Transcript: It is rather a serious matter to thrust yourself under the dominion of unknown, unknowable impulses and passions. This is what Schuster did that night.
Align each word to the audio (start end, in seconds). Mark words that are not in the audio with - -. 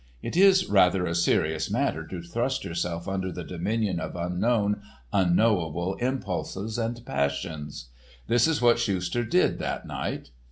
It 0.23 0.35
is 0.35 0.67
rather 0.67 1.05
a 1.05 1.13
serious 1.13 1.69
matter 1.69 2.03
to 2.07 2.23
thrust 2.23 2.63
yourself 2.65 3.07
under 3.07 3.31
the 3.31 3.43
dominion 3.43 3.99
of 3.99 4.15
unknown, 4.15 4.81
unknowable 5.13 5.93
impulses 5.97 6.79
and 6.79 7.05
passions. 7.05 7.89
This 8.25 8.47
is 8.47 8.63
what 8.63 8.79
Schuster 8.79 9.23
did 9.23 9.59
that 9.59 9.85
night. 9.85 10.31